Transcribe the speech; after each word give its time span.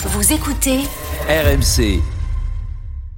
Vous 0.00 0.32
écoutez 0.32 0.78
RMC. 1.28 2.00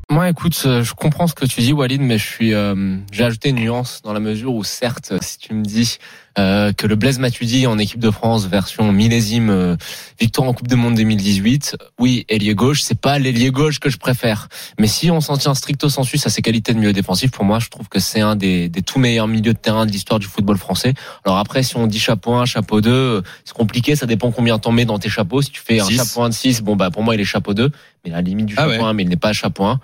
Moi, 0.09 0.31
écoute, 0.31 0.61
euh, 0.65 0.83
je 0.83 0.95
comprends 0.95 1.27
ce 1.27 1.35
que 1.35 1.45
tu 1.45 1.61
dis, 1.61 1.75
Walid, 1.75 2.01
mais 2.01 2.17
je 2.17 2.27
suis, 2.27 2.55
euh, 2.55 2.97
j'ai 3.13 3.25
ajouté 3.25 3.51
une 3.51 3.57
nuance 3.57 4.01
dans 4.03 4.15
la 4.15 4.19
mesure 4.19 4.55
où, 4.55 4.65
certes, 4.65 5.13
si 5.21 5.39
tu 5.39 5.53
me 5.53 5.63
dis 5.63 5.99
euh, 6.39 6.73
que 6.73 6.87
le 6.87 6.95
Blaise 6.97 7.19
Matuidi 7.19 7.67
en 7.67 7.79
équipe 7.79 7.99
de 7.99 8.11
France 8.11 8.47
version 8.47 8.93
millésime 8.93 9.51
euh, 9.51 9.77
victoire 10.19 10.49
en 10.49 10.53
Coupe 10.53 10.69
du 10.69 10.77
Monde 10.77 10.95
2018, 10.95 11.77
oui, 11.99 12.25
ailier 12.29 12.55
gauche, 12.55 12.83
c'est 12.83 12.99
pas 13.01 13.19
l'ailier 13.19 13.51
gauche 13.51 13.81
que 13.81 13.91
je 13.91 13.99
préfère. 13.99 14.49
Mais 14.79 14.87
si 14.87 15.11
on 15.11 15.21
s'en 15.21 15.37
tient 15.37 15.55
stricto 15.55 15.89
sensu 15.89 16.19
à 16.25 16.31
ses 16.31 16.43
qualités 16.43 16.73
de 16.73 16.79
milieu 16.79 16.93
défensif, 16.93 17.31
pour 17.31 17.45
moi, 17.45 17.59
je 17.59 17.69
trouve 17.69 17.89
que 17.89 17.99
c'est 17.99 18.21
un 18.21 18.37
des, 18.37 18.69
des 18.69 18.83
tout 18.83 18.99
meilleurs 18.99 19.29
milieux 19.29 19.53
de 19.53 19.59
terrain 19.59 19.87
de 19.87 19.91
l'histoire 19.91 20.21
du 20.21 20.27
football 20.27 20.57
français. 20.57 20.95
Alors 21.25 21.39
après, 21.39 21.63
si 21.63 21.77
on 21.77 21.87
dit 21.87 21.99
chapeau 21.99 22.35
1, 22.35 22.45
chapeau 22.45 22.81
2, 22.81 23.23
c'est 23.45 23.55
compliqué, 23.55 23.97
ça 23.97 24.07
dépend 24.07 24.31
combien 24.31 24.59
t'en 24.59 24.73
mets 24.73 24.85
dans 24.85 24.99
tes 24.99 25.09
chapeaux. 25.09 25.43
Si 25.43 25.51
tu 25.51 25.61
fais 25.61 25.81
un 25.81 25.85
Six. 25.85 25.97
chapeau 25.97 26.23
1 26.23 26.29
de 26.29 26.35
6, 26.35 26.63
bon 26.63 26.77
bah 26.77 26.91
pour 26.91 27.03
moi 27.03 27.15
il 27.15 27.21
est 27.21 27.25
chapeau 27.25 27.55
2, 27.55 27.71
mais 28.05 28.13
à 28.13 28.17
la 28.17 28.23
limite 28.23 28.47
du 28.47 28.55
Ah 28.57 28.63
chapeau 28.69 28.83
ouais. 28.85 28.89
1, 28.91 28.93
mais 28.95 29.03
il 29.03 29.09
n'est 29.09 29.17
pas 29.17 29.33
chapeau 29.33 29.65
1. 29.65 29.81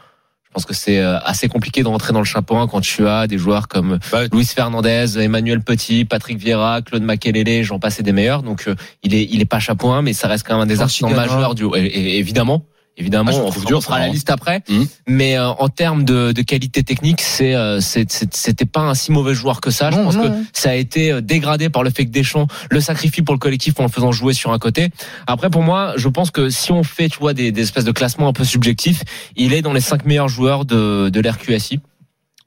Je 0.57 0.63
pense 0.63 0.65
que 0.65 0.73
c'est 0.75 1.01
euh, 1.01 1.19
assez 1.19 1.49
compliqué 1.49 1.83
de 1.83 1.89
rentrer 1.89 2.15
dans 2.15 2.19
le 2.19 2.25
chapeau 2.25 2.57
1 2.57 2.67
quand 2.67 2.81
tu 2.81 3.07
as 3.07 3.27
des 3.27 3.37
joueurs 3.37 3.69
comme 3.69 3.99
Bah, 4.11 4.23
Luis 4.33 4.47
Fernandez, 4.47 5.19
Emmanuel 5.21 5.61
Petit, 5.61 6.07
Patrick 6.07 6.39
Vieira, 6.39 6.81
Claude 6.81 7.03
Makelele, 7.03 7.63
j'en 7.63 7.79
passe 7.79 8.01
et 8.01 8.03
des 8.03 8.13
meilleurs. 8.13 8.43
Donc 8.43 8.65
euh, 8.67 8.75
il 9.03 9.15
est 9.15 9.29
il 9.31 9.43
est 9.43 9.45
pas 9.45 9.59
chapeau 9.59 9.91
1, 9.91 10.01
mais 10.01 10.15
ça 10.15 10.29
reste 10.29 10.47
quand 10.47 10.55
même 10.55 10.63
un 10.63 10.67
des 10.67 10.81
artisans 10.81 11.11
majeurs 11.15 11.55
du 11.55 11.65
et- 11.77 11.85
et- 11.85 12.19
évidemment. 12.19 12.65
Évidemment, 12.99 13.31
Ah, 13.35 13.39
on, 13.45 13.51
trouve 13.51 13.65
on 13.65 13.69
dur, 13.69 13.83
fera 13.83 13.99
la 13.99 14.09
liste 14.09 14.31
après. 14.31 14.63
Mhm. 14.69 14.87
Mais 15.07 15.37
euh, 15.37 15.49
en 15.51 15.69
termes 15.69 16.05
de, 16.05 16.33
de 16.33 16.43
qualité 16.43 16.83
technique, 16.83 17.21
c'est 17.21 17.55
euh, 17.55 17.81
c'était 17.81 18.65
pas 18.65 18.81
un 18.81 18.95
si 18.95 19.13
mauvais 19.13 19.35
joueur 19.35 19.61
que 19.61 19.71
ça. 19.71 19.91
Je 19.91 19.97
Non, 19.97 20.05
pense 20.05 20.17
non. 20.17 20.31
que 20.31 20.37
ça 20.55 20.71
a 20.71 20.75
été 20.75 21.13
euh, 21.13 21.21
dégradé 21.21 21.69
par 21.69 21.83
le 21.83 21.91
fait 21.91 22.07
que 22.07 22.11
Deschamps 22.11 22.47
le 22.71 22.81
sacrifie 22.81 23.21
pour 23.23 23.35
le 23.35 23.39
collectif 23.39 23.79
en 23.81 23.83
le 23.83 23.89
faisant 23.91 24.13
jouer 24.13 24.33
sur 24.33 24.51
un 24.53 24.59
côté. 24.59 24.89
Après, 25.27 25.51
pour 25.51 25.63
moi, 25.63 25.93
je 25.97 26.09
pense 26.09 26.31
que 26.31 26.49
si 26.49 26.73
on 26.73 26.83
fait, 26.85 27.09
tu 27.11 27.19
vois, 27.19 27.35
des, 27.35 27.53
des 27.53 27.63
espèces 27.63 27.85
de 27.85 27.93
classements 27.93 28.29
un 28.29 28.33
peu 28.33 28.45
subjectifs, 28.45 29.03
il 29.37 29.53
est 29.53 29.61
dans 29.63 29.75
les 29.75 29.81
cinq 29.83 30.07
meilleurs 30.07 30.29
joueurs 30.29 30.65
de, 30.65 31.11
de 31.11 31.21
l'RQSI 31.21 31.81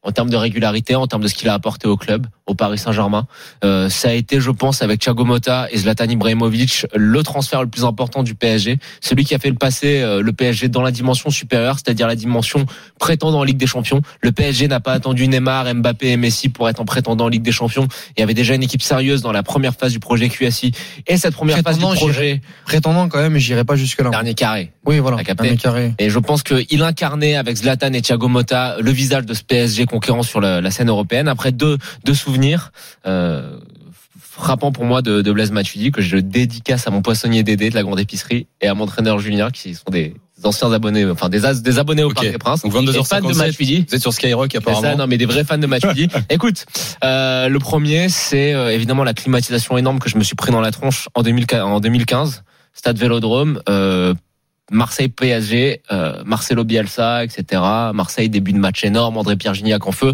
en 0.02 0.12
termes 0.14 0.30
de 0.30 0.38
régularité, 0.38 0.96
en 0.96 1.08
termes 1.08 1.22
de 1.22 1.28
ce 1.28 1.36
qu'il 1.36 1.50
a 1.50 1.54
apporté 1.54 1.86
au 1.88 1.98
club, 1.98 2.26
au 2.50 2.56
Paris 2.56 2.78
Saint-Germain. 2.78 3.28
Euh, 3.64 3.90
ça 3.90 4.10
a 4.10 4.14
été, 4.14 4.42
je 4.42 4.52
pense, 4.52 4.82
avec 4.82 5.00
Thiago 5.00 5.24
Motta 5.24 5.68
et 5.72 5.78
Zlatan 5.78 6.06
Ibrahimovic, 6.06 6.88
le 6.96 7.24
transfert 7.24 7.62
le 7.62 7.70
plus 7.70 7.86
important 7.86 8.24
du 8.24 8.34
PSG, 8.36 8.80
celui 9.02 9.24
qui 9.24 9.36
a 9.36 9.40
fait 9.40 9.50
le 9.50 9.56
passer 9.56 10.02
euh, 10.02 10.22
le 10.22 10.34
PSG 10.34 10.68
dans 10.68 10.82
la 10.82 10.92
dimension 10.92 11.30
supérieure, 11.30 11.76
c'est-à-dire 11.76 12.08
la 12.08 12.16
dimension 12.16 12.66
prétendant 12.98 13.40
en 13.40 13.44
Ligue 13.44 13.58
des 13.58 13.68
Champions. 13.68 14.02
Le 14.22 14.32
PSG 14.32 14.68
n'a 14.68 14.80
pas 14.80 14.94
attendu 14.94 15.28
Neymar, 15.28 15.74
Mbappé 15.76 16.10
et 16.10 16.18
Messi 16.18 16.50
pour 16.50 16.68
être 16.68 16.80
en 16.82 16.86
prétendant 16.86 17.26
en 17.26 17.30
Ligue 17.30 17.44
des 17.44 17.52
Champions. 17.52 17.88
Il 18.18 18.22
y 18.22 18.24
avait 18.24 18.34
déjà 18.34 18.56
une 18.56 18.64
équipe 18.64 18.82
sérieuse 18.82 19.22
dans 19.22 19.32
la 19.32 19.44
première 19.44 19.76
phase 19.76 19.92
du 19.92 20.00
projet 20.00 20.30
QSI 20.30 20.72
et 21.08 21.18
cette 21.18 21.36
première 21.36 21.60
phase 21.60 21.78
du 21.78 21.86
projet 21.86 22.42
Prétendant 22.66 23.08
quand 23.10 23.20
même, 23.20 23.38
j'irai 23.38 23.64
pas 23.64 23.76
jusque 23.76 24.02
là. 24.02 24.10
dernier 24.10 24.34
carré. 24.34 24.72
Oui, 24.86 25.00
voilà. 25.00 25.18
Dernier 25.24 25.58
carré. 25.58 25.94
Et 26.00 26.10
je 26.10 26.20
pense 26.20 26.44
qu'il 26.44 26.82
incarnait 26.82 27.36
avec 27.36 27.58
Zlatan 27.58 27.94
et 27.94 28.02
Thiago 28.02 28.28
Motta 28.28 28.78
le 28.80 28.92
visage 28.92 29.26
de 29.26 29.34
ce 29.34 29.44
PSG 29.44 29.86
conquérant 29.86 30.24
sur 30.24 30.42
la, 30.42 30.62
la 30.62 30.72
scène 30.72 30.90
européenne. 30.90 31.28
Après 31.28 31.52
deux, 31.52 31.78
deux 32.06 32.14
souvenirs 32.14 32.39
euh, 33.06 33.58
frappants 34.20 34.72
pour 34.72 34.86
moi 34.86 35.02
de, 35.02 35.22
de 35.22 35.32
Blaise 35.32 35.52
Matuidi 35.52 35.92
que 35.92 36.02
je 36.02 36.18
dédicace 36.18 36.88
à 36.88 36.92
mon 36.92 37.02
poissonnier 37.02 37.44
Dédé 37.44 37.70
de 37.70 37.76
la 37.76 37.84
grande 37.84 38.00
épicerie 38.00 38.48
et 38.62 38.68
à 38.68 38.74
mon 38.74 38.86
entraîneur 38.86 39.20
Julien 39.20 39.50
qui 39.52 39.76
sont 39.76 39.90
des 39.92 40.14
anciens 40.44 40.72
abonnés, 40.72 41.06
enfin 41.10 41.28
des, 41.30 41.46
as- 41.46 41.62
des 41.62 41.80
abonnés 41.80 42.04
au. 42.04 42.12
Parc 42.12 42.26
des 42.32 42.38
Princes. 42.38 42.62
Donc 42.62 42.74
Et 42.74 42.76
fans 42.76 42.84
de 42.84 43.34
22h57. 43.34 43.38
Matuidi. 43.38 43.86
Vous 43.90 43.96
êtes 43.96 44.02
sur 44.02 44.14
Skyrock 44.14 44.56
apparemment. 44.56 44.82
ça, 44.82 44.96
non 44.96 45.08
mais 45.08 45.18
des 45.18 45.26
vrais 45.26 45.44
fans 45.44 45.58
de 45.58 45.68
Matuidi. 45.68 46.08
Écoute, 46.30 46.66
euh, 47.04 47.50
le 47.50 47.60
premier, 47.60 48.08
c'est 48.10 48.54
euh, 48.54 48.74
évidemment 48.74 49.04
la 49.04 49.14
climatisation 49.14 49.78
énorme 49.78 50.00
que 50.00 50.10
je 50.10 50.18
me 50.18 50.24
suis 50.24 50.36
pris 50.36 50.52
dans 50.52 50.62
la 50.62 50.72
tronche 50.72 51.10
en 51.16 51.24
2015, 51.24 51.62
en 51.62 51.80
2015 51.80 52.44
stade 52.74 52.98
Vélodrome, 52.98 53.62
euh, 53.68 54.14
Marseille 54.72 55.10
PSG, 55.10 55.82
Marcelo 56.26 56.64
Bielsa, 56.64 57.24
etc. 57.26 57.62
Marseille 57.94 58.30
début 58.30 58.54
de 58.54 58.60
match 58.60 58.84
énorme, 58.84 59.18
André 59.18 59.36
Pierre 59.36 59.56
Gignac 59.56 59.86
en 59.88 59.92
feu. 59.92 60.14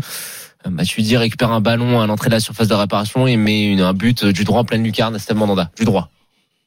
Euh, 0.65 0.69
Matuidi 0.69 1.17
récupère 1.17 1.51
un 1.51 1.61
ballon 1.61 2.01
à 2.01 2.07
l'entrée 2.07 2.29
de 2.29 2.35
la 2.35 2.39
surface 2.39 2.67
de 2.67 2.73
réparation 2.73 3.27
et 3.27 3.37
met 3.37 3.79
un 3.79 3.93
but 3.93 4.23
euh, 4.23 4.31
du 4.31 4.43
droit 4.43 4.61
en 4.61 4.65
pleine 4.65 4.83
lucarne 4.83 5.15
à 5.15 5.19
Stade 5.19 5.37
Mandanda, 5.37 5.71
du 5.77 5.85
droit. 5.85 6.09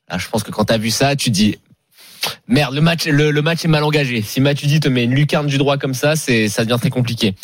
Là, 0.08 0.18
je 0.18 0.28
pense 0.28 0.42
que 0.42 0.50
quand 0.50 0.64
t'as 0.64 0.78
vu 0.78 0.90
ça, 0.90 1.16
tu 1.16 1.30
dis 1.30 1.56
merde, 2.46 2.74
le 2.74 2.80
match, 2.80 3.06
le, 3.06 3.42
match 3.42 3.64
est 3.64 3.68
mal 3.68 3.84
engagé. 3.84 4.22
Si 4.22 4.40
Matuidi 4.40 4.80
te 4.80 4.88
met 4.88 5.04
une 5.04 5.14
lucarne 5.14 5.46
du 5.46 5.58
droit 5.58 5.76
comme 5.76 5.94
ça, 5.94 6.16
ça 6.16 6.64
devient 6.64 6.78
très 6.80 6.90
compliqué. 6.90 7.34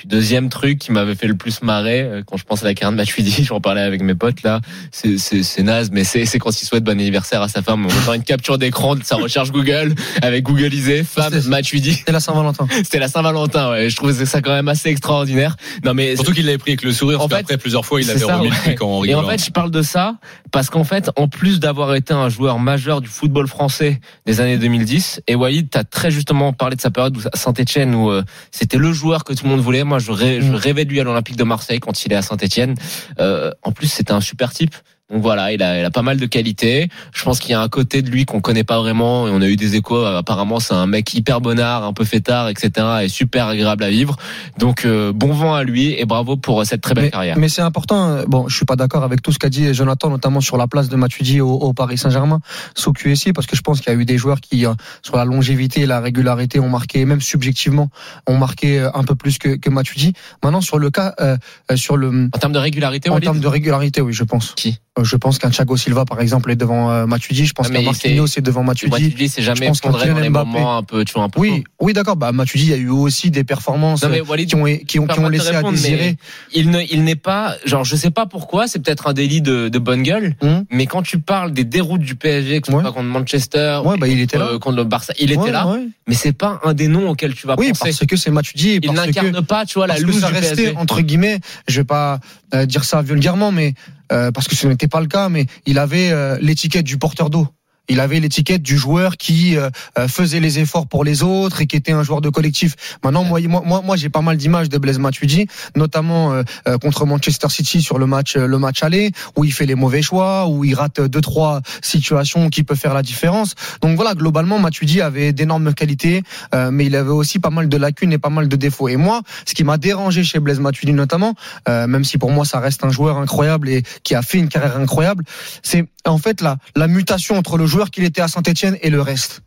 Puis 0.00 0.08
deuxième 0.08 0.48
truc 0.48 0.78
qui 0.78 0.92
m'avait 0.92 1.14
fait 1.14 1.26
le 1.26 1.34
plus 1.34 1.60
marrer 1.60 2.00
euh, 2.00 2.22
quand 2.24 2.38
je 2.38 2.44
pense 2.44 2.62
à 2.62 2.64
la 2.64 2.72
carrière 2.72 2.92
de 2.92 2.96
Matuidi, 2.96 3.44
j'en 3.44 3.60
parlais 3.60 3.82
avec 3.82 4.00
mes 4.00 4.14
potes 4.14 4.42
là, 4.42 4.62
c'est 4.90 5.18
c'est 5.18 5.42
c'est 5.42 5.62
naze, 5.62 5.90
mais 5.92 6.04
c'est 6.04 6.24
c'est 6.24 6.38
quand 6.38 6.58
il 6.58 6.64
souhaite 6.64 6.84
bon 6.84 6.92
anniversaire 6.92 7.42
à 7.42 7.48
sa 7.48 7.60
femme 7.60 7.84
en 7.84 7.88
mettant 7.88 8.14
une 8.14 8.22
capture 8.22 8.56
d'écran 8.56 8.96
de 8.96 9.04
sa 9.04 9.16
recherche 9.16 9.50
Google 9.52 9.94
avec 10.22 10.44
Googleisé 10.44 11.04
femme 11.04 11.38
Matuidi. 11.48 12.02
C'est 12.06 12.12
la 12.12 12.20
Saint-Valentin. 12.20 12.66
C'était 12.76 12.98
la 12.98 13.08
Saint-Valentin, 13.08 13.72
ouais. 13.72 13.90
Je 13.90 13.96
trouvais 13.96 14.24
ça 14.24 14.40
quand 14.40 14.52
même 14.54 14.68
assez 14.68 14.88
extraordinaire. 14.88 15.56
Non 15.84 15.92
mais 15.92 16.14
Surtout 16.16 16.32
qu'il 16.32 16.46
l'avait 16.46 16.56
pris 16.56 16.70
avec 16.70 16.82
le 16.82 16.92
sourire, 16.92 17.20
En 17.20 17.28
parce 17.28 17.40
fait, 17.40 17.48
qu'après 17.48 17.58
plusieurs 17.58 17.84
fois 17.84 18.00
il 18.00 18.04
c'est 18.04 18.12
avait 18.12 18.20
ça, 18.20 18.36
remis 18.38 18.48
le 18.48 18.54
ouais. 18.54 18.60
truc 18.62 18.80
en 18.80 19.04
Et 19.04 19.14
en 19.14 19.28
fait, 19.28 19.44
je 19.44 19.50
parle 19.50 19.70
de 19.70 19.82
ça 19.82 20.14
parce 20.50 20.70
qu'en 20.70 20.84
fait, 20.84 21.10
en 21.16 21.28
plus 21.28 21.60
d'avoir 21.60 21.94
été 21.94 22.14
un 22.14 22.30
joueur 22.30 22.58
majeur 22.58 23.02
du 23.02 23.08
football 23.08 23.48
français 23.48 24.00
des 24.24 24.40
années 24.40 24.56
2010, 24.56 25.20
et 25.28 25.34
Walid, 25.34 25.68
t'as 25.68 25.84
très 25.84 26.10
justement 26.10 26.54
parlé 26.54 26.76
de 26.76 26.80
sa 26.80 26.90
période 26.90 27.18
où- 27.18 27.20
à 27.30 27.36
Saint-Etienne 27.36 27.94
où 27.94 28.10
euh, 28.10 28.22
c'était 28.50 28.78
le 28.78 28.94
joueur 28.94 29.24
que 29.24 29.34
tout 29.34 29.44
le 29.44 29.50
monde 29.50 29.60
voulait. 29.60 29.84
Moi, 29.90 29.98
je, 29.98 30.12
rê- 30.12 30.40
je 30.40 30.52
rêvais 30.52 30.84
de 30.84 30.90
lui 30.90 31.00
à 31.00 31.04
l'Olympique 31.04 31.34
de 31.34 31.42
Marseille 31.42 31.80
quand 31.80 32.04
il 32.04 32.12
est 32.12 32.16
à 32.16 32.22
Saint-Etienne. 32.22 32.76
Euh, 33.18 33.50
en 33.64 33.72
plus, 33.72 33.88
c'était 33.88 34.12
un 34.12 34.20
super 34.20 34.52
type. 34.52 34.76
Donc 35.10 35.22
voilà, 35.22 35.52
il 35.52 35.62
a, 35.62 35.80
il 35.80 35.84
a 35.84 35.90
pas 35.90 36.02
mal 36.02 36.18
de 36.18 36.26
qualités. 36.26 36.88
Je 37.12 37.24
pense 37.24 37.40
qu'il 37.40 37.50
y 37.50 37.54
a 37.54 37.60
un 37.60 37.68
côté 37.68 38.02
de 38.02 38.10
lui 38.10 38.24
qu'on 38.26 38.40
connaît 38.40 38.64
pas 38.64 38.78
vraiment 38.78 39.26
et 39.26 39.30
on 39.30 39.40
a 39.42 39.46
eu 39.48 39.56
des 39.56 39.74
échos. 39.74 40.04
Apparemment, 40.04 40.60
c'est 40.60 40.74
un 40.74 40.86
mec 40.86 41.12
hyper 41.14 41.40
bonnard, 41.40 41.84
un 41.84 41.92
peu 41.92 42.04
fêtard, 42.04 42.48
etc. 42.48 42.86
et 43.02 43.08
super 43.08 43.46
agréable 43.46 43.82
à 43.84 43.90
vivre. 43.90 44.16
Donc 44.58 44.84
euh, 44.84 45.12
bon 45.12 45.32
vent 45.32 45.54
à 45.54 45.64
lui 45.64 45.98
et 45.98 46.04
bravo 46.04 46.36
pour 46.36 46.60
euh, 46.60 46.64
cette 46.64 46.80
très 46.80 46.94
belle 46.94 47.04
Mais, 47.04 47.10
carrière. 47.10 47.36
mais 47.38 47.48
c'est 47.48 47.62
important. 47.62 48.08
euh, 48.10 48.24
Bon, 48.28 48.48
je 48.48 48.54
suis 48.56 48.66
pas 48.66 48.76
d'accord 48.76 49.02
avec 49.02 49.22
tout 49.22 49.32
ce 49.32 49.38
qu'a 49.38 49.48
dit 49.48 49.74
Jonathan, 49.74 50.10
notamment 50.10 50.40
sur 50.40 50.56
la 50.56 50.68
place 50.68 50.88
de 50.88 50.96
Matuidi 50.96 51.40
au, 51.40 51.50
au 51.50 51.72
Paris 51.72 51.98
Saint-Germain, 51.98 52.40
sous 52.76 52.92
QSI, 52.92 53.32
parce 53.32 53.46
que 53.46 53.56
je 53.56 53.62
pense 53.62 53.80
qu'il 53.80 53.92
y 53.92 53.96
a 53.96 53.98
eu 53.98 54.04
des 54.04 54.18
joueurs 54.18 54.40
qui, 54.40 54.64
sur 55.02 55.16
la 55.16 55.24
longévité 55.24 55.80
et 55.82 55.86
la 55.86 56.00
régularité, 56.00 56.60
ont 56.60 56.68
marqué, 56.68 57.04
même 57.04 57.20
subjectivement, 57.20 57.88
ont 58.26 58.36
marqué 58.38 58.78
un 58.94 59.02
peu 59.04 59.14
plus 59.14 59.38
que, 59.38 59.56
que 59.56 59.70
Matuidi. 59.70 60.12
Maintenant, 60.42 60.60
sur 60.60 60.78
le 60.78 60.90
cas, 60.90 61.14
euh, 61.20 61.36
sur 61.74 61.96
le, 61.96 62.28
En 62.32 62.38
termes 62.38 62.52
de 62.52 62.58
régularité, 62.58 63.10
en 63.10 63.18
termes 63.20 63.40
de 63.40 63.48
régularité, 63.48 64.00
oui, 64.00 64.12
je 64.12 64.24
pense. 64.24 64.52
Qui? 64.56 64.78
Je 65.04 65.16
pense 65.16 65.38
qu'un 65.38 65.50
Thiago 65.50 65.76
Silva, 65.76 66.04
par 66.04 66.20
exemple, 66.20 66.50
est 66.50 66.56
devant 66.56 66.90
euh, 66.90 67.06
Matuidi. 67.06 67.46
Je 67.46 67.52
pense 67.52 67.68
Ah, 67.70 67.74
qu'un 67.74 67.82
Marquinhos 67.82 68.26
est 68.26 68.40
devant 68.40 68.62
Matuidi. 68.62 68.90
Matuidi, 68.90 69.28
c'est 69.28 69.40
Je 69.42 69.46
jamais 69.46 69.66
pense 69.66 69.80
qu'un 69.80 69.90
effondré 69.90 70.08
dans 70.10 70.18
les 70.18 70.28
Mbappé- 70.30 70.46
moments 70.46 70.76
un 70.76 70.82
peu, 70.82 71.04
tu 71.04 71.14
vois, 71.14 71.24
un 71.24 71.28
peu. 71.28 71.40
Oui, 71.40 71.64
oui, 71.80 71.92
d'accord. 71.92 72.16
Bah, 72.16 72.32
Matuidi, 72.32 72.64
il 72.66 72.70
y 72.70 72.74
a 72.74 72.76
eu 72.76 72.88
aussi 72.90 73.30
des 73.30 73.44
performances 73.44 74.02
Non 74.02 74.10
euh, 74.12 74.22
Walid, 74.22 74.48
qui 74.48 74.54
ont, 74.56 74.64
qui 74.64 74.72
ont, 74.74 74.84
qui 74.84 74.98
ont 75.00 75.06
permets 75.06 75.38
de 75.38 75.42
te 75.42 75.48
laissé 75.48 75.56
à 75.56 75.62
désirer. 75.70 76.16
il 76.54 76.70
ne, 76.70 76.80
il 76.90 77.04
n'est 77.04 77.14
pas, 77.16 77.56
genre, 77.64 77.84
je 77.84 77.96
sais 77.96 78.10
pas 78.10 78.26
pourquoi, 78.26 78.66
c'est 78.68 78.78
peut-être 78.78 79.06
un 79.08 79.12
délit 79.12 79.40
de, 79.42 79.68
de 79.68 79.78
bonne 79.78 80.02
gueule, 80.02 80.34
Hum. 80.42 80.64
mais 80.70 80.86
quand 80.86 81.02
tu 81.02 81.18
parles 81.18 81.52
des 81.52 81.64
déroutes 81.64 82.00
du 82.02 82.14
PSG, 82.16 82.60
que 82.60 82.70
Ouais. 82.72 82.82
contre 82.82 83.02
Manchester, 83.02 83.80
Ouais, 83.84 83.96
bah, 83.98 84.08
il 84.08 84.20
était 84.20 84.38
là. 84.38 84.46
euh, 84.52 84.58
contre 84.58 84.76
le 84.76 84.84
Barça, 84.84 85.12
il 85.18 85.30
était 85.32 85.40
Ouais, 85.40 85.50
là, 85.52 85.66
mais 86.06 86.14
c'est 86.14 86.32
pas 86.32 86.60
un 86.64 86.74
des 86.74 86.88
noms 86.88 87.08
auxquels 87.10 87.34
tu 87.34 87.46
vas 87.46 87.54
Oui, 87.58 87.68
penser. 87.68 87.80
parce 87.84 88.06
que 88.06 88.16
c'est 88.16 88.30
Matuidi. 88.30 88.78
Il 88.82 88.92
n'incarne 88.92 89.44
pas, 89.44 89.64
tu 89.66 89.74
vois, 89.74 89.86
la 89.86 89.98
loose 89.98 90.24
du 90.24 90.32
PSG. 90.32 90.76
entre 90.76 91.00
guillemets, 91.00 91.40
je 91.68 91.80
vais 91.80 91.84
pas 91.84 92.20
euh, 92.54 92.66
dire 92.66 92.84
ça 92.84 93.02
vulgairement, 93.02 93.52
mais 93.52 93.68
euh, 93.68 93.99
parce 94.32 94.48
que 94.48 94.56
ce 94.56 94.66
n'était 94.66 94.88
pas 94.88 95.00
le 95.00 95.06
cas, 95.06 95.28
mais 95.28 95.46
il 95.66 95.78
avait 95.78 96.10
euh, 96.10 96.36
l'étiquette 96.40 96.84
du 96.84 96.98
porteur 96.98 97.30
d'eau. 97.30 97.46
Il 97.90 98.00
avait 98.00 98.20
l'étiquette 98.20 98.62
du 98.62 98.78
joueur 98.78 99.16
qui 99.16 99.56
euh, 99.56 99.68
euh, 99.98 100.06
faisait 100.06 100.38
les 100.38 100.60
efforts 100.60 100.86
pour 100.86 101.04
les 101.04 101.22
autres 101.22 101.60
et 101.60 101.66
qui 101.66 101.76
était 101.76 101.92
un 101.92 102.04
joueur 102.04 102.20
de 102.20 102.30
collectif. 102.30 102.76
Maintenant, 103.02 103.24
moi, 103.24 103.40
moi, 103.40 103.62
moi, 103.66 103.82
moi, 103.84 103.96
j'ai 103.96 104.08
pas 104.08 104.20
mal 104.20 104.36
d'images 104.36 104.68
de 104.68 104.78
Blaise 104.78 105.00
Matuidi, 105.00 105.48
notamment 105.74 106.32
euh, 106.32 106.42
euh, 106.68 106.78
contre 106.78 107.04
Manchester 107.04 107.48
City 107.48 107.82
sur 107.82 107.98
le 107.98 108.06
match, 108.06 108.36
le 108.36 108.58
match 108.58 108.84
aller, 108.84 109.10
où 109.36 109.44
il 109.44 109.52
fait 109.52 109.66
les 109.66 109.74
mauvais 109.74 110.02
choix, 110.02 110.46
où 110.46 110.64
il 110.64 110.74
rate 110.74 111.00
deux 111.00 111.20
trois 111.20 111.60
situations 111.82 112.48
qui 112.48 112.62
peuvent 112.62 112.78
faire 112.78 112.94
la 112.94 113.02
différence. 113.02 113.54
Donc 113.82 113.96
voilà, 113.96 114.14
globalement, 114.14 114.58
Matuidi 114.58 115.00
avait 115.00 115.32
d'énormes 115.32 115.74
qualités, 115.74 116.22
euh, 116.54 116.70
mais 116.70 116.86
il 116.86 116.94
avait 116.94 117.10
aussi 117.10 117.38
pas 117.40 117.50
mal 117.50 117.68
de 117.68 117.76
lacunes 117.76 118.12
et 118.12 118.18
pas 118.18 118.30
mal 118.30 118.48
de 118.48 118.56
défauts. 118.56 118.88
Et 118.88 118.96
moi, 118.96 119.22
ce 119.46 119.54
qui 119.54 119.64
m'a 119.64 119.78
dérangé 119.78 120.22
chez 120.22 120.38
Blaise 120.38 120.60
Matuidi 120.60 120.92
notamment, 120.92 121.34
euh, 121.68 121.86
même 121.86 122.04
si 122.04 122.18
pour 122.18 122.30
moi 122.30 122.44
ça 122.44 122.60
reste 122.60 122.84
un 122.84 122.90
joueur 122.90 123.18
incroyable 123.18 123.68
et 123.68 123.82
qui 124.02 124.14
a 124.14 124.22
fait 124.22 124.38
une 124.38 124.48
carrière 124.48 124.76
incroyable, 124.76 125.24
c'est 125.62 125.86
en 126.06 126.18
fait 126.18 126.40
la, 126.40 126.56
la 126.76 126.88
mutation 126.88 127.36
entre 127.36 127.56
le 127.56 127.66
joueur 127.66 127.90
qu'il 127.90 128.04
était 128.04 128.20
à 128.20 128.28
Saint-Etienne 128.28 128.78
et 128.82 128.90
le 128.90 129.00
reste. 129.00 129.42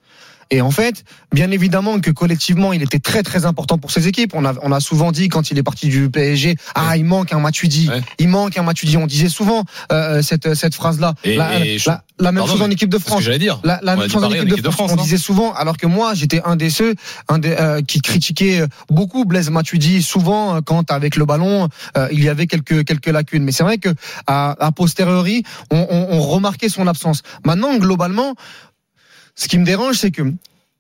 Et 0.54 0.62
en 0.62 0.70
fait, 0.70 1.04
bien 1.34 1.50
évidemment 1.50 2.00
que 2.00 2.12
collectivement, 2.12 2.74
il 2.74 2.84
était 2.84 3.00
très 3.00 3.24
très 3.24 3.46
important 3.46 3.80
pour 3.80 3.90
ses 3.90 4.08
équipes. 4.08 4.34
On 4.36 4.46
a, 4.46 4.54
on 4.62 4.72
a 4.72 4.80
souvent 4.80 5.12
dit 5.12 5.28
quand 5.28 5.50
il 5.50 5.58
est 5.58 5.64
parti 5.64 5.88
du 5.90 6.12
PSG, 6.12 6.56
ah 6.76 6.96
il 6.96 7.06
manque 7.06 7.34
un 7.34 7.40
Matuidi, 7.40 7.90
Ouais. 7.90 8.02
il 8.20 8.28
manque 8.30 8.56
un 8.56 8.62
Matuidi. 8.62 8.96
On 8.98 9.08
disait 9.08 9.30
souvent 9.30 9.64
euh, 9.92 10.22
cette 10.22 10.54
cette 10.54 10.76
phrase 10.76 11.00
là. 11.00 11.16
Et- 11.24 11.36
la, 11.38 11.66
et 11.66 11.80
je- 11.80 11.90
la- 11.90 12.04
la 12.20 12.32
même 12.32 12.44
Pardon, 12.44 12.54
chose 12.54 12.62
en 12.62 12.70
équipe 12.70 12.90
de 12.90 13.00
France. 13.00 13.24
j'allais 13.24 13.40
dire. 13.40 13.60
La, 13.64 13.80
la 13.82 13.96
même 13.96 14.08
chose 14.10 14.24
en 14.24 14.30
équipe 14.30 14.42
en 14.42 14.46
de, 14.46 14.52
équipe 14.52 14.64
de 14.64 14.70
France. 14.70 14.76
France, 14.90 14.92
On 14.94 14.96
non 14.98 15.04
disait 15.04 15.18
souvent, 15.18 15.54
alors 15.54 15.76
que 15.78 15.88
moi, 15.88 16.14
j'étais 16.14 16.42
un 16.46 16.56
des 16.56 16.70
ceux 16.70 16.94
un 17.28 17.40
des, 17.40 17.56
euh, 17.60 17.82
qui 17.82 18.02
critiquait 18.02 18.62
beaucoup 18.90 19.26
Blaise 19.26 19.50
Matuidi. 19.50 20.04
Souvent, 20.04 20.56
euh, 20.58 20.62
quand 20.64 20.92
avec 20.92 21.16
le 21.16 21.26
ballon, 21.26 21.68
euh, 21.98 22.08
il 22.12 22.24
y 22.24 22.30
avait 22.30 22.46
quelques 22.46 22.86
quelques 22.86 23.08
lacunes. 23.08 23.44
Mais 23.44 23.52
c'est 23.52 23.64
vrai 23.64 23.80
que 23.80 23.90
à, 24.28 24.56
à 24.64 24.72
posteriori, 24.72 25.42
on, 25.72 25.88
on, 25.90 26.08
on 26.18 26.22
remarquait 26.22 26.70
son 26.70 26.86
absence. 26.86 27.24
Maintenant, 27.44 27.76
globalement. 27.78 28.36
Ce 29.36 29.48
qui 29.48 29.58
me 29.58 29.66
dérange, 29.66 29.98
c'est 29.98 30.12
que 30.12 30.24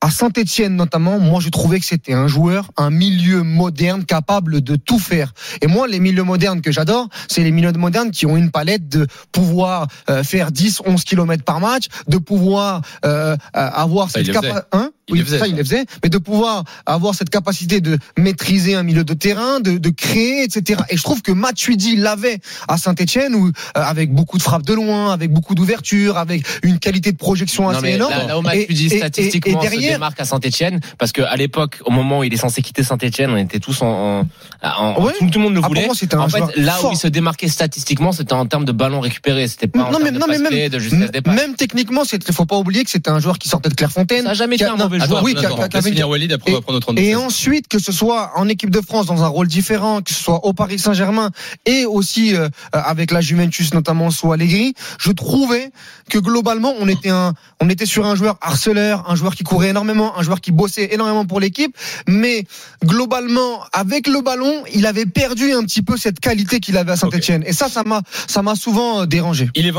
à 0.03 0.11
Saint-Etienne 0.11 0.75
notamment, 0.75 1.17
moi 1.17 1.39
je 1.39 1.47
trouvais 1.47 1.79
que 1.79 1.85
c'était 1.85 2.11
un 2.11 2.27
joueur, 2.27 2.69
un 2.75 2.89
milieu 2.89 3.41
moderne 3.41 4.03
capable 4.03 4.59
de 4.59 4.75
tout 4.75 5.00
faire. 5.00 5.33
Et 5.61 5.67
moi, 5.67 5.88
les 5.88 6.01
milieux 6.01 6.23
modernes 6.23 6.59
que 6.61 6.73
j'adore, 6.73 7.07
c'est 7.29 7.41
les 7.41 7.51
milieux 7.51 7.71
modernes 7.71 8.11
qui 8.11 8.25
ont 8.25 8.35
une 8.35 8.51
palette 8.51 8.89
de 8.89 9.07
pouvoir 9.31 9.88
euh, 10.09 10.21
faire 10.23 10.51
10, 10.51 10.81
11 10.85 11.03
kilomètres 11.05 11.45
par 11.45 11.61
match, 11.61 11.85
de 12.09 12.17
pouvoir 12.17 12.81
euh, 13.05 13.38
euh 13.38 13.38
avoir 13.53 14.11
Ça, 14.11 14.19
cette 14.19 14.33
capacité... 14.33 14.59
Hein? 14.73 14.91
Il 15.09 15.13
oui, 15.15 15.19
le 15.19 15.25
faisait, 15.25 15.38
ça, 15.39 15.44
ça. 15.44 15.50
il 15.50 15.57
le 15.57 15.63
faisait, 15.65 15.85
mais 16.01 16.09
de 16.09 16.17
pouvoir 16.17 16.63
avoir 16.85 17.13
cette 17.13 17.29
capacité 17.29 17.81
de 17.81 17.97
maîtriser 18.17 18.75
un 18.75 18.83
milieu 18.83 19.03
de 19.03 19.13
terrain, 19.13 19.59
de, 19.59 19.77
de 19.77 19.89
créer, 19.89 20.44
etc. 20.44 20.81
Et 20.89 20.95
je 20.95 21.03
trouve 21.03 21.21
que 21.21 21.33
Matuidi 21.33 21.97
l'avait 21.97 22.39
à 22.69 22.77
Saint-Etienne, 22.77 23.35
où 23.35 23.47
euh, 23.47 23.51
avec 23.73 24.13
beaucoup 24.13 24.38
de 24.38 24.44
frappes 24.44 24.63
de 24.65 24.73
loin, 24.73 25.11
avec 25.11 25.31
beaucoup 25.33 25.55
d'ouverture, 25.55 26.17
avec 26.17 26.45
une 26.63 26.79
qualité 26.79 27.11
de 27.11 27.17
projection 27.17 27.63
Non, 27.63 27.69
assez 27.71 27.81
mais 27.81 27.94
énorme. 27.95 28.13
là, 28.13 28.27
là 28.27 28.38
où 28.38 28.41
Et- 28.41 28.44
Matuidi 28.59 28.88
et- 28.88 28.94
et- 28.94 28.97
statistiquement 29.00 29.59
et 29.59 29.61
derrière- 29.61 29.89
se 29.91 29.95
démarque 29.95 30.19
à 30.21 30.25
Saint-Etienne, 30.25 30.79
parce 30.97 31.11
que 31.11 31.21
à 31.21 31.35
l'époque, 31.35 31.79
au 31.85 31.91
moment 31.91 32.19
où 32.19 32.23
il 32.23 32.33
est 32.33 32.38
censé 32.38 32.61
quitter 32.61 32.83
Saint-Etienne, 32.83 33.31
on 33.31 33.38
était 33.38 33.59
tous 33.59 33.81
en, 33.81 34.21
en, 34.21 34.25
en- 34.63 35.03
Ouais. 35.03 35.11
tout, 35.19 35.25
tout 35.29 35.39
le 35.39 35.44
monde 35.44 35.53
le 35.56 35.61
Ah, 35.63 35.67
voulait. 35.67 35.85
moi, 35.85 35.95
c'était 35.95 36.15
un 36.15 36.21
en 36.21 36.29
fait, 36.29 36.39
là 36.56 36.71
fort. 36.73 36.91
où 36.91 36.94
il 36.94 36.97
se 36.97 37.07
démarquait 37.09 37.49
statistiquement, 37.49 38.13
c'était 38.13 38.31
en 38.33 38.45
termes 38.45 38.63
de 38.65 38.71
ballons 38.71 39.01
récupérés, 39.01 39.49
c'était 39.49 39.67
pas 39.67 39.79
en 39.81 39.91
mais- 39.91 39.97
termes 40.06 40.17
non, 40.17 40.25
de 40.27 40.31
mais 40.31 40.38
même- 40.39 40.47
clé, 40.47 40.69
de 40.69 40.79
justesse 40.79 41.11
des 41.11 41.21
passes. 41.21 41.35
Même 41.35 41.56
techniquement, 41.56 42.03
il 42.09 42.33
faut 42.33 42.45
pas 42.45 42.57
oublier 42.57 42.85
que 42.85 42.89
c'était 42.89 43.09
un 43.09 43.19
joueur 43.19 43.38
qui 43.38 43.49
sortait 43.49 43.67
de 43.69 43.75
Clairefontaine. 43.75 44.23
Ça 44.23 44.31
a 44.31 44.33
jamais 44.33 44.56
été 44.56 44.63
un 44.65 44.79
mauvais 44.94 45.04
attends, 45.04 45.10
joueur. 45.12 45.24
oui, 45.24 45.36
qui 45.36 45.45
a- 45.45 45.50
Attends, 45.50 45.56
qui 45.57 45.62
a- 45.63 45.68
qui 45.69 45.75
laisse 45.78 45.86
avait- 45.86 45.92
finir 45.92 46.10
Walid, 46.10 46.31
après 46.31 46.51
on 46.51 46.56
va 46.56 46.62
prendre 46.62 46.78
notre 46.80 47.00
Et 47.01 47.16
ensuite, 47.16 47.68
que 47.68 47.80
ce 47.80 47.92
soit 47.92 48.31
en 48.36 48.48
équipe 48.50 48.69
de 48.69 48.81
France 48.81 49.06
dans 49.06 49.24
un 49.24 49.28
rôle 49.28 49.48
différent, 49.48 50.01
que 50.01 50.13
ce 50.13 50.22
soit 50.24 50.45
au 50.45 50.54
Paris 50.54 50.80
Saint-Germain 50.80 51.31
et 51.66 51.86
aussi 51.86 52.36
euh, 52.36 52.50
avec 52.72 53.12
la 53.12 53.22
Juventus, 53.22 53.74
notamment 53.74 54.12
sous 54.12 54.31
Allegri, 54.31 54.74
je 55.00 55.12
trouvais 55.12 55.72
que 56.10 56.18
globalement, 56.19 56.74
on 56.80 56.88
était 56.88 57.10
un, 57.10 57.34
on 57.60 57.69
était 57.69 57.86
sur 57.86 58.06
un 58.06 58.16
joueur 58.16 58.38
harceleur, 58.42 59.10
un 59.10 59.16
joueur 59.16 59.36
qui 59.36 59.44
courait 59.44 59.69
énormément, 59.69 60.18
un 60.18 60.24
joueur 60.24 60.42
qui 60.42 60.51
bossait 60.51 60.90
énormément 60.94 61.25
pour 61.25 61.40
l'équipe, 61.40 61.75
mais 62.07 62.45
globalement, 62.86 63.63
avec 63.74 64.07
le 64.07 64.22
ballon, 64.22 64.63
il 64.74 64.86
avait 64.86 65.06
perdu 65.06 65.51
un 65.54 65.63
petit 65.63 65.81
peu 65.81 65.98
cette 65.98 66.19
qualité 66.19 66.60
qu'il 66.60 66.78
avait 66.78 66.92
à 66.92 66.98
Saint-Etienne. 66.98 67.44
Et 67.45 67.54
ça, 67.54 67.69
ça 67.69 67.84
m'a, 67.84 68.01
ça 68.28 68.42
m'a 68.42 68.56
souvent 68.56 69.01
euh, 69.01 69.06
dérangé. 69.06 69.50
Il 69.56 69.66
est 69.66 69.72